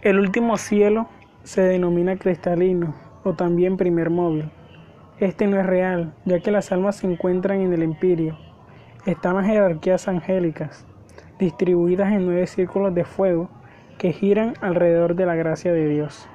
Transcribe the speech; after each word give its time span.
El 0.00 0.20
último 0.20 0.58
cielo 0.58 1.08
se 1.42 1.60
denomina 1.60 2.16
cristalino 2.16 2.94
o 3.24 3.32
también 3.32 3.76
primer 3.76 4.10
móvil. 4.10 4.48
Este 5.18 5.48
no 5.48 5.58
es 5.58 5.66
real, 5.66 6.14
ya 6.24 6.38
que 6.38 6.52
las 6.52 6.70
almas 6.70 6.94
se 6.94 7.10
encuentran 7.10 7.60
en 7.62 7.72
el 7.72 7.82
empirio. 7.82 8.38
Están 9.06 9.34
las 9.34 9.46
jerarquías 9.46 10.06
angélicas, 10.06 10.86
distribuidas 11.40 12.12
en 12.12 12.26
nueve 12.26 12.46
círculos 12.46 12.94
de 12.94 13.04
fuego 13.04 13.50
que 13.98 14.12
giran 14.12 14.54
alrededor 14.60 15.16
de 15.16 15.26
la 15.26 15.34
gracia 15.34 15.72
de 15.72 15.88
Dios. 15.88 16.28